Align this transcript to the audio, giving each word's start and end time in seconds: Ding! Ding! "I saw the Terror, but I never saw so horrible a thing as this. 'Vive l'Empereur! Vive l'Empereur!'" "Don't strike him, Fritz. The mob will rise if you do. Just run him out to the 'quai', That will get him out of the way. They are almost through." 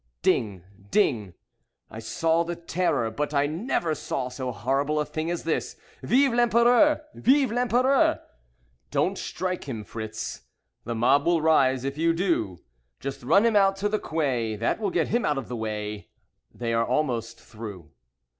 Ding! 0.23 0.63
Ding! 0.89 1.35
"I 1.91 1.99
saw 1.99 2.43
the 2.43 2.55
Terror, 2.55 3.11
but 3.11 3.35
I 3.35 3.45
never 3.45 3.93
saw 3.93 4.29
so 4.29 4.51
horrible 4.51 4.99
a 4.99 5.05
thing 5.05 5.29
as 5.29 5.43
this. 5.43 5.75
'Vive 6.01 6.33
l'Empereur! 6.33 7.03
Vive 7.13 7.51
l'Empereur!'" 7.51 8.19
"Don't 8.89 9.15
strike 9.15 9.69
him, 9.69 9.83
Fritz. 9.83 10.47
The 10.85 10.95
mob 10.95 11.27
will 11.27 11.39
rise 11.43 11.83
if 11.83 11.99
you 11.99 12.13
do. 12.13 12.63
Just 12.99 13.21
run 13.21 13.45
him 13.45 13.55
out 13.55 13.75
to 13.75 13.87
the 13.89 13.99
'quai', 13.99 14.55
That 14.55 14.79
will 14.79 14.89
get 14.89 15.09
him 15.09 15.23
out 15.23 15.37
of 15.37 15.49
the 15.49 15.55
way. 15.55 16.09
They 16.51 16.73
are 16.73 16.83
almost 16.83 17.39
through." 17.39 17.91